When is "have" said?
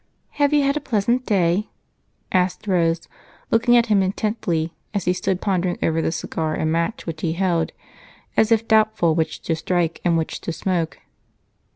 0.39-0.51